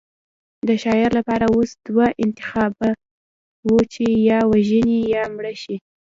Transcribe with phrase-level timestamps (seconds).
[0.67, 2.89] د شاعر لپاره اوس دوه انتخابه
[3.67, 5.75] وو چې یا ووژني یا مړ شي